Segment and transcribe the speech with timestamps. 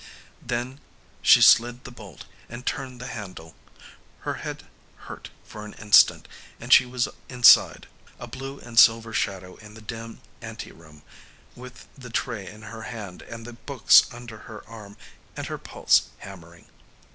[0.41, 0.79] Then
[1.21, 3.53] she slid the bolt and turned the handle.
[4.21, 6.27] Her head hurt for an instant;
[6.59, 7.85] and she was inside,
[8.17, 11.03] a blue and silver shadow in the dim anteroom,
[11.55, 14.97] with the tray in her hand and the books under her arm
[15.37, 16.65] and her pulse hammering.